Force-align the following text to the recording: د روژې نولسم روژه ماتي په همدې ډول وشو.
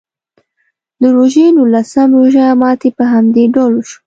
د 1.01 1.03
روژې 1.15 1.45
نولسم 1.57 2.09
روژه 2.19 2.45
ماتي 2.61 2.89
په 2.97 3.03
همدې 3.13 3.43
ډول 3.55 3.73
وشو. 3.75 3.99